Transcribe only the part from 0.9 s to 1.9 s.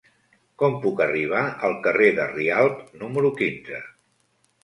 arribar al